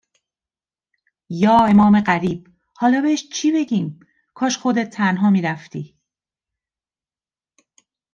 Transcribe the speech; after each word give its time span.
یا 1.29 1.57
امام 1.69 2.01
غریب! 2.01 2.47
حالا 2.75 3.01
بهش 3.01 3.29
چی 3.29 3.51
بگیم؟ 3.51 3.99
کاش 4.33 4.57
خودت 4.57 4.89
تنها 4.89 5.29
میرفتی! 5.29 5.97